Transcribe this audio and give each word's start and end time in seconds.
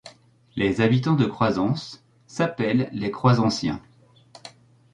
Les 0.55 0.81
habitants 0.81 1.13
de 1.13 1.25
Croisances 1.27 2.03
s'appellent 2.25 2.89
les 2.91 3.11
Croisanciens. 3.11 3.79